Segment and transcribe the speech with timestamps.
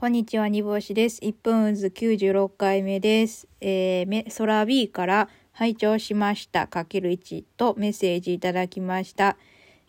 [0.00, 1.18] こんにちは、煮干しです。
[1.22, 3.48] 1分渦96回目です。
[3.60, 6.68] えー、め、空 B から拝聴しました。
[6.68, 9.36] かける1とメッセージいただきました。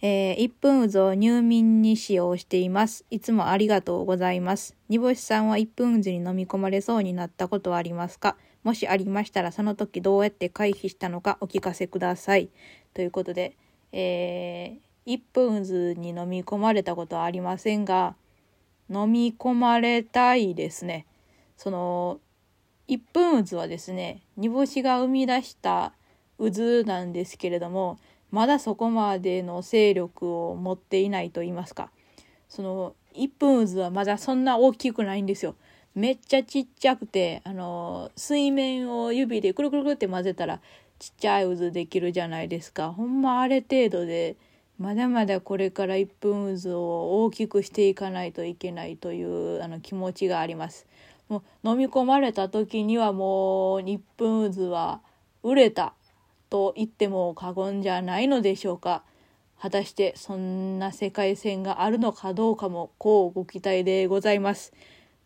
[0.01, 3.05] えー、1分渦を入眠に使用しています。
[3.11, 4.75] いつもありがとうございます。
[4.89, 8.35] 煮干しさんは1分渦に飲み込まれそうになったことはありますか？
[8.63, 12.49] もしありましたら、その時どうやって回避したのかお聞かせください。
[12.95, 13.55] ということで、
[13.91, 18.15] えー、1分渦に飲み込まれたことはありませんが、
[18.89, 21.05] 飲み込まれたいですね。
[21.57, 22.19] その
[22.87, 25.93] 一分渦はですね煮干しが生み出した
[26.39, 27.99] 渦なんですけれども
[28.31, 31.91] まだそこまでの勢力を持っていないと言いますか
[32.47, 35.55] その一分渦はまだそんな大きくないんですよ。
[35.95, 40.61] めっちゃちっちゃくてあの水面を指でくるくるくるって混ぜたら
[40.99, 42.91] ちっちゃい渦できるじゃないですか。
[42.91, 44.37] ほんまあれ程度で
[44.79, 50.87] まだまだこれから1分渦を大きくしていかないといけないというあの気持ちがあります。
[51.27, 55.01] もう飲み込まれた時にはもう1分渦は
[55.43, 55.93] 売れた
[56.49, 59.03] と言っても過言じゃないのでしょうか。
[59.59, 64.71] 果たしてそんな世界線があるのかどうかもこうご期待でございます。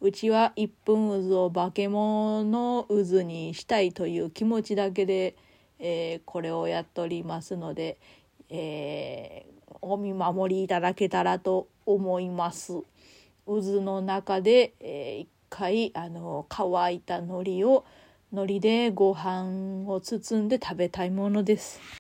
[0.02, 5.36] うちは1分渦を化け物の渦にしたいという気持ちだけで、
[5.78, 8.00] えー、これをやっておりますので、
[8.56, 12.84] えー、お見守りいただけたらと思います。
[13.48, 17.84] 渦の中で、えー、一回あの乾いた海苔を
[18.32, 21.80] 海苔でご飯を包んで食べたいものです。